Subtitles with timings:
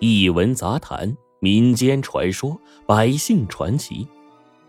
[0.00, 4.06] 异闻杂谈、民间传说、百姓传奇，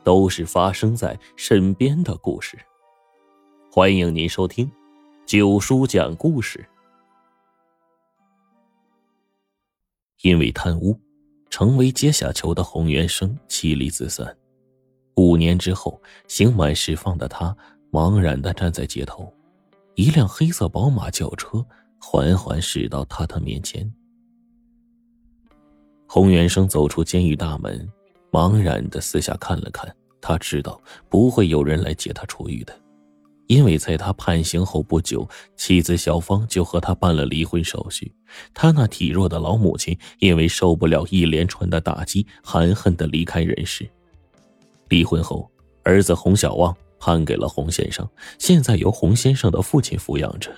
[0.03, 2.57] 都是发生在身边的故事。
[3.71, 4.71] 欢迎您收听
[5.25, 6.65] 九叔讲故事。
[10.21, 10.97] 因为贪污，
[11.49, 14.35] 成为阶下囚的洪元生妻离子散。
[15.15, 17.55] 五年之后，刑满释放的他
[17.91, 19.33] 茫然的站在街头，
[19.95, 21.65] 一辆黑色宝马轿车
[21.99, 23.91] 缓缓驶到他的面前。
[26.07, 27.87] 洪元生走出监狱大门，
[28.31, 29.93] 茫然的四下看了看。
[30.21, 32.75] 他知道不会有人来接他出狱的，
[33.45, 38.11] 因为在他判刑后不久，妻子小芳就和他办了离婚手续。
[38.51, 43.87] 他那体弱的老母亲因为受不了一连串的打击，含恨的离开人世。
[44.89, 45.47] 离婚后，
[45.83, 48.07] 儿子洪小旺判给了洪先生，
[48.39, 50.51] 现在由洪先生的父亲抚养着。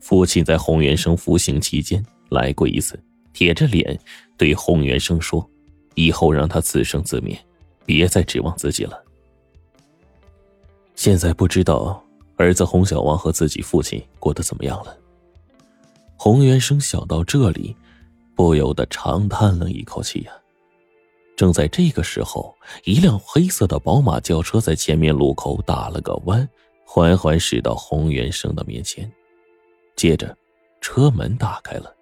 [0.00, 2.98] 父亲在洪元生服刑期间来过一次。
[3.34, 3.98] 铁着脸
[4.38, 5.46] 对洪元生说
[5.94, 7.38] ：“以后让他自生自灭，
[7.84, 9.04] 别再指望自己了。”
[10.96, 12.02] 现在不知道
[12.36, 14.96] 儿子洪小王和自己父亲过得怎么样了。
[16.16, 17.76] 洪元生想到这里，
[18.34, 20.32] 不由得长叹了一口气呀。
[21.36, 26.48] 正在这个时候，一辆黑色的宝马轿车在前面路口打了个弯，
[26.86, 29.10] 缓缓驶到洪元生的面前，
[29.96, 30.34] 接着
[30.80, 31.92] 车门打开了。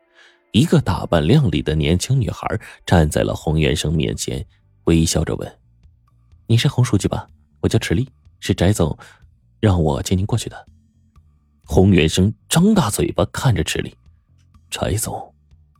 [0.52, 2.46] 一个打扮靓丽的年轻女孩
[2.84, 4.46] 站在了洪元生面前，
[4.84, 5.58] 微笑着问
[6.46, 7.26] ：“你是洪书记吧？
[7.60, 8.06] 我叫池丽，
[8.38, 8.96] 是翟总
[9.60, 10.66] 让我接您过去的。”
[11.64, 13.96] 洪元生张大嘴巴看着池丽
[14.70, 15.34] ：“翟总，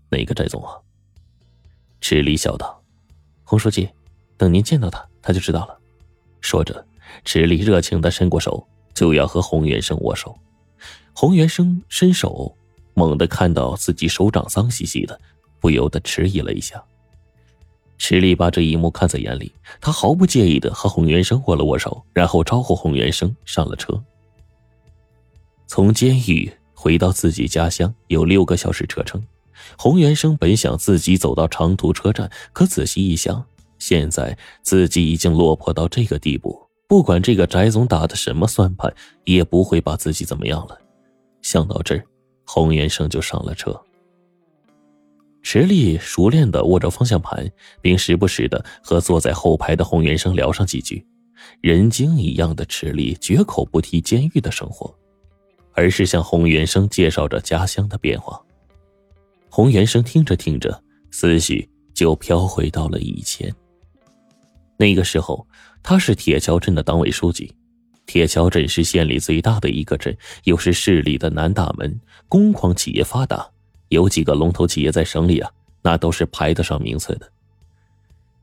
[0.08, 0.72] 哪个翟总啊？”
[2.00, 2.82] 池丽笑道
[3.44, 3.86] ：“洪书记，
[4.38, 5.78] 等您见到他，他就知道了。”
[6.40, 6.82] 说着，
[7.26, 10.34] 池丽热情的伸过手，就要和洪元生握手。
[11.12, 12.56] 洪元生伸手。
[13.02, 15.20] 猛地看到自己手掌脏兮兮的，
[15.58, 16.80] 不由得迟疑了一下。
[17.98, 24.00] 池里把这一幕看在眼里，他毫不介意的和洪元生握了握手，然后招呼洪元生上了车。
[25.66, 29.20] 从监狱回到自己家乡有六个小时车程，
[29.76, 33.44] 洪元生本想自己走到长途车站，可仔细一想，
[33.78, 38.94] 现在自己已经落魄到这个地步，不管这个翟总打的什么算盘，
[39.24, 40.78] 也不会把自己怎么样了。
[41.40, 42.04] 想到这儿。
[42.54, 43.80] 洪元生就上了车。
[45.42, 51.02] 池丽熟练的握着方向盘，并时不时的和坐在后排的洪元生聊上几句。
[51.62, 54.94] 人精一样的池丽绝口不提监狱的生活，
[55.72, 58.38] 而是向洪元生介绍着家乡的变化。
[59.48, 60.78] 洪元生听着听着，
[61.10, 63.50] 思绪就飘回到了以前。
[64.76, 65.46] 那个时候，
[65.82, 67.50] 他是铁桥镇的党委书记。
[68.12, 70.14] 铁桥镇是县里最大的一个镇，
[70.44, 73.48] 又是市里的南大门，工矿企业发达，
[73.88, 75.50] 有几个龙头企业在省里啊，
[75.80, 77.32] 那都是排得上名次的。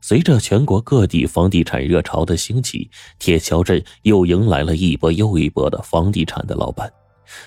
[0.00, 6.92] 随着全国各地房地产热潮的兴起，铁桥镇又迎来了一波又一波的房地产的老板。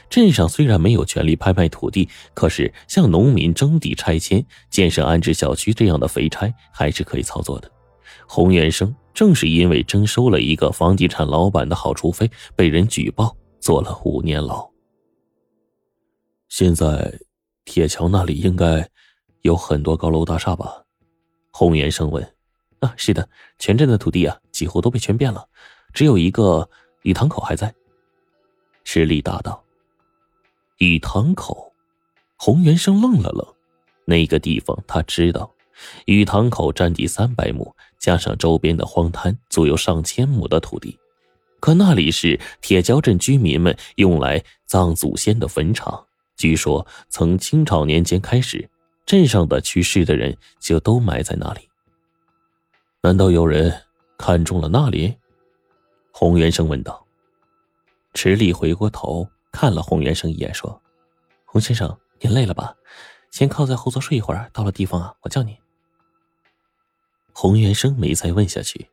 [0.09, 7.69] 镇上虽然没有权利拍卖土地，可是像农民征地拆迁、建设安置小区这样的肥差还是可以操作的。
[8.27, 8.95] 洪元生。
[9.13, 14.67] 正是因为征收了一个房地产老板的好处费，被人举报，坐了五年牢。
[16.49, 17.13] 现在，
[17.63, 18.89] 铁桥那里应该
[19.41, 20.83] 有很多高楼大厦吧？
[21.51, 22.27] 洪元生问。
[22.79, 23.29] 啊，是的，
[23.59, 25.47] 全镇的土地啊，几乎都被圈遍了，
[25.93, 26.67] 只有一个
[27.03, 27.71] 雨塘口还在。
[28.83, 29.63] 池里答道。
[30.79, 31.71] 雨塘口，
[32.35, 33.45] 洪元生愣了愣，
[34.05, 35.53] 那个地方他知道。
[36.05, 40.99] 雨塘口占地三百亩，加上周边的荒滩，足有上千亩的土地。
[41.61, 46.05] 可那里是铁桥镇居民们用来葬祖先的坟场。
[46.35, 48.69] 据说从清朝年间开始，
[49.05, 51.61] 镇上的去世的人就都埋在那里。
[53.01, 53.73] 难道有人
[54.17, 55.15] 看中了那里？
[56.11, 57.07] 洪元生问道。
[58.13, 60.81] 池里回过头看了洪元生一眼，说
[61.47, 62.75] ：“洪先生，您累了吧？
[63.31, 64.49] 先靠在后座睡一会儿。
[64.51, 65.57] 到了地方啊，我叫你。”
[67.33, 68.87] 洪元生没再问下去，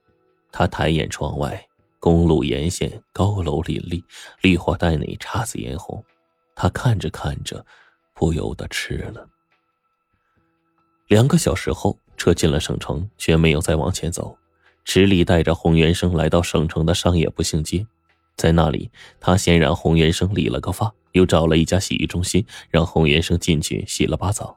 [0.50, 4.02] 他抬眼窗外，公路沿线高楼林立，
[4.40, 6.02] 绿化带内姹紫嫣红。
[6.56, 7.64] 他看着看着，
[8.14, 9.28] 不由得吃了。
[11.08, 14.36] 两个小时后，车进了省城，却没有再往前走。
[14.84, 17.86] 池里带着洪元生来到省城的商业步行街，
[18.36, 18.90] 在那里，
[19.20, 24.56] 他先让洪元生理了个发，又找了一家洗浴中心，让洪元生进去洗了把澡。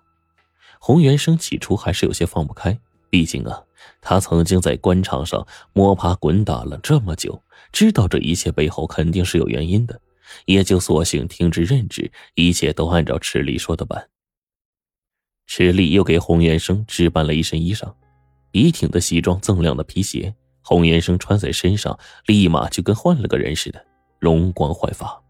[0.79, 2.79] 洪元生起初还是有些放不开。
[3.13, 3.61] 毕竟啊，
[4.01, 7.39] 他曾经在官场上摸爬滚打了这么久，
[7.71, 10.01] 知道这一切背后肯定是有原因的，
[10.45, 14.09] 也就索性听之任之，一切都按照池里说的办。
[15.45, 17.93] 池里又给洪元生置办了一身衣裳，
[18.49, 20.33] 笔挺的西装，锃亮的皮鞋。
[20.63, 21.95] 洪元生穿在身上，
[22.25, 23.85] 立马就跟换了个人似的，
[24.17, 25.21] 容光焕发。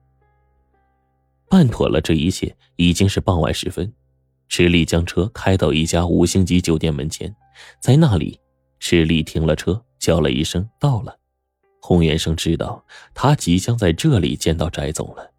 [1.50, 3.92] 办妥了这一切，已经是傍晚时分。
[4.48, 7.36] 池里将车开到一家五星级酒店门前，
[7.80, 8.40] 在那里，
[8.80, 11.18] 池里停了车，叫了一声“到了”。
[11.82, 15.32] 洪元生知道他即将在这里见到翟总了，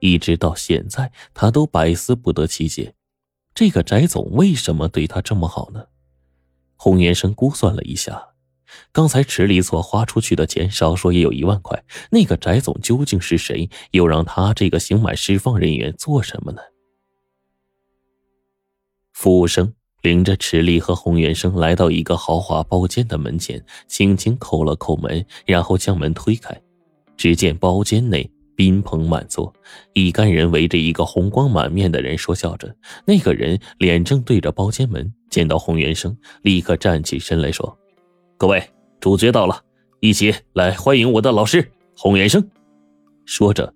[0.00, 2.94] 一直到现在，他都百思不得其解，
[3.54, 5.86] 这个翟总为什么对他这么好呢？
[6.76, 8.28] 洪元生估算了一下。
[8.92, 11.82] 刚才池里所花出去的钱，少说也有一万块。
[12.10, 13.68] 那个翟总究竟是谁？
[13.92, 16.60] 又让他这个刑满释放人员做什么呢？
[19.12, 26.56] 服务生领着池莉和洪元生来到一个豪华包间的门前，轻轻叩了叩门，然后将门推开。
[27.16, 29.52] 只见包间内宾朋满座，
[29.92, 32.74] 一干人围着一个红光满面的人说笑着。
[33.04, 37.76] 那个人脸正对着包间门，见到洪元生，立刻站起身来说。
[38.36, 38.62] 各位，
[39.00, 39.60] 主角到了，
[39.98, 42.48] 一起来欢迎我的老师洪元生。
[43.26, 43.74] 说着，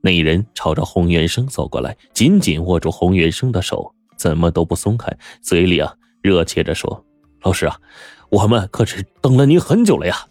[0.00, 7.04] 那人朝着洪元生走过来，紧紧握住洪元生的手，怎么都不松开，嘴里啊热切着说
[7.42, 7.80] ：“老师啊，
[8.28, 10.26] 我们可是等了您很久了呀。”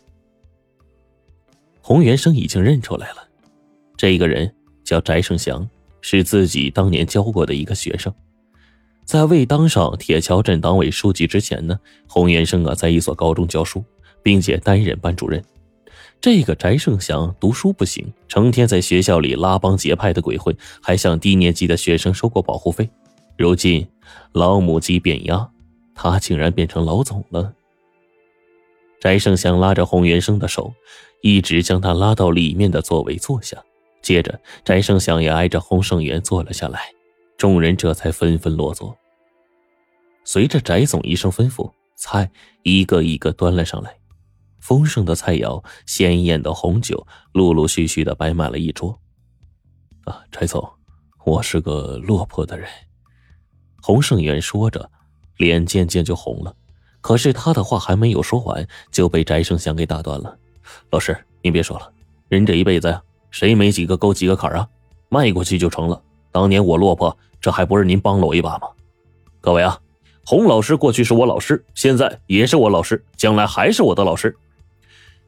[1.82, 3.28] 洪元生已经认出来了，
[3.96, 4.54] 这个人
[4.84, 5.68] 叫翟胜祥，
[6.02, 8.14] 是自己当年教过的一个学生。
[9.06, 13.82] 在未当上铁桥镇党委书记之前呢，洪元生啊，在一所高中教书，
[14.22, 15.42] 并且担任班主任。
[16.20, 22.90] 这个翟胜祥读书不行，成天在学校里拉帮结派的鬼混，还向低年级的学生收过保护费。
[23.38, 23.88] 如今
[24.32, 25.50] 老母鸡变鸭，
[25.94, 27.54] 他竟然变成老总了。
[29.00, 30.74] 翟胜祥拉着洪元生的手，
[31.22, 33.64] 一直将他拉到里面的座位坐下，
[34.02, 36.82] 接着翟胜祥也挨着洪胜元坐了下来。
[37.38, 38.98] 众人这才纷纷落座。
[40.24, 42.32] 随着翟总一声吩咐，菜
[42.64, 43.96] 一个一个端了上来，
[44.60, 49.00] 丰盛的菜肴、鲜艳的红酒，陆陆续续的摆满了一桌。
[50.06, 50.68] 啊，翟总，
[51.24, 52.68] 我是个落魄的人。
[53.82, 54.90] 洪胜元说着，
[55.38, 56.54] 脸渐渐就红了。
[57.02, 60.38] 可是他的话还没有说完，就被翟胜祥给打断了。
[60.92, 61.92] 老师，您别说了，
[62.28, 63.02] 人这一辈子呀，
[63.32, 64.68] 谁没几个沟几个坎啊？
[65.10, 66.02] 迈过去就成了。
[66.32, 67.18] 当年我落魄。
[67.40, 68.68] 这还不是您帮了我一把吗？
[69.40, 69.80] 各位啊，
[70.26, 74.36] 洪老师过去是我老师，现在也是我老师，将来还是我的老师。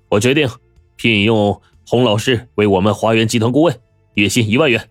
[0.09, 0.49] 我决定
[0.95, 3.79] 聘用洪老师为我们华源集团顾问，
[4.15, 4.89] 月薪一万元。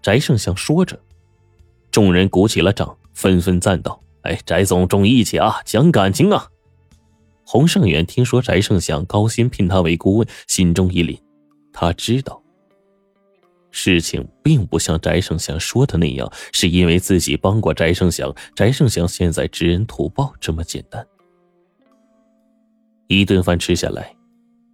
[0.00, 0.96] 翟胜祥说着，
[1.96, 6.46] 众人鼓起了掌，纷纷赞道：“哎，翟总重义气啊，讲感情啊！”
[7.42, 11.18] 洪胜元听说翟胜祥高薪聘他为顾问，心中一凛，
[11.72, 12.42] 他知道。
[13.70, 21.02] 事情并不像翟胜祥说的那样，是因为自己帮过翟胜祥，翟胜祥现在知恩图报这么简单。
[23.06, 24.14] 一顿饭吃下来，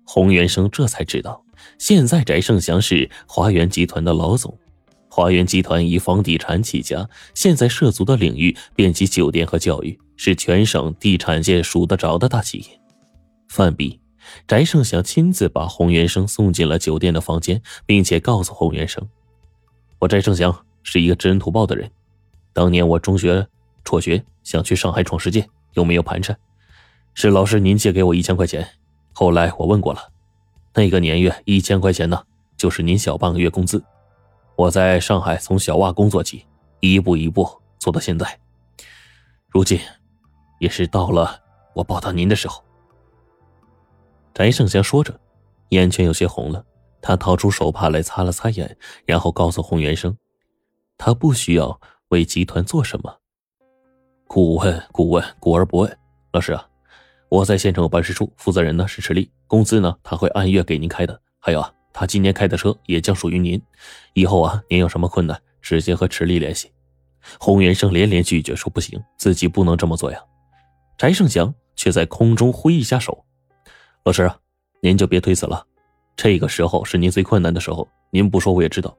[0.05, 1.41] 洪元生这才知道，
[1.79, 4.59] 现在翟胜祥是华源集团的老总。
[5.15, 12.81] 华源集团以房地产起家，现在涉足的领域遍及酒店和教育，是全省地产界数得着的大企业。
[13.47, 14.01] 范毕。
[14.47, 19.07] 翟胜祥亲自把洪元生送进了酒店的房间，并且告诉洪元生
[20.01, 21.91] ：“我翟胜祥是一个知恩图报的人。
[22.55, 23.47] 当年我中学
[23.85, 26.35] 辍学，想去上海闯世界，又没有盘缠，
[27.13, 28.67] 是老师您借给我一千块钱。
[29.13, 30.01] 后来我问过了，
[30.73, 32.23] 那个年月一千块钱呢，
[32.57, 33.85] 就是您小半个月工资。
[34.63, 36.47] 我在上海从小瓦工做起，
[36.79, 37.45] 一步一步
[37.81, 38.39] 做到现在，
[39.49, 39.81] 如今
[40.61, 41.37] 也是到了
[41.75, 42.63] 我报答您的时候。”
[44.33, 45.19] 翟胜祥说着，
[45.71, 46.65] 眼圈有些红了。
[47.01, 50.17] 他掏出手帕来擦了擦眼，然后告诉洪元生
[50.97, 53.13] ：“他不需要为集团做什么。
[54.29, 55.99] 顾问，顾问，顾而不问。
[56.33, 56.65] 老师啊，
[57.29, 61.21] 我在县城有办事处，负责人呢是池力，工资呢他会按月给您开的。
[61.41, 63.61] 还有啊，他今年开的车也将属于您。
[64.15, 66.71] 以后啊，您有什么困难，直接和池力联系。”
[67.39, 70.19] 洪元生连连拒绝说：“不行，自己不能这么做呀。”
[70.99, 73.25] 翟胜祥却在空中挥一下手。
[74.05, 74.31] 老师，
[74.81, 75.65] 您就别推辞了，
[76.17, 77.89] 这个时候是您最困难的时候。
[78.11, 78.97] 您不说我也知道，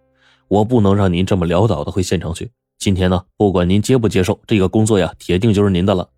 [0.47, 2.49] 我不能让您这么潦倒的回县城去。
[2.79, 6.09] 今天呢，不管您接不接受这个工作呀，铁定就是您的了。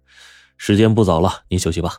[0.57, 1.97] 时间不早了，您休息吧。